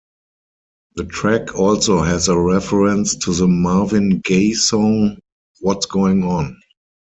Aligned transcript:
The 0.95 1.03
track 1.05 1.53
also 1.53 2.01
has 2.01 2.27
a 2.27 2.35
reference 2.35 3.15
to 3.17 3.35
the 3.35 3.47
Marvin 3.47 4.19
Gaye 4.21 4.53
song 4.55 5.19
What's 5.59 5.85
Going 5.85 6.23
On. 6.23 6.59